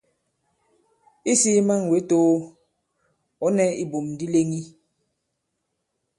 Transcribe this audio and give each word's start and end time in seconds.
Isī 1.31 1.53
man 1.67 1.81
wě 1.89 1.99
too, 2.09 2.29
ɔ̌ 3.45 3.49
nɛ 3.57 3.65
ibum 3.83 4.05
di 4.17 4.25
leŋi. 4.33 4.59